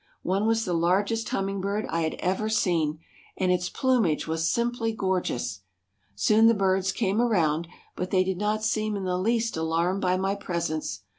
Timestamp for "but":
7.95-8.09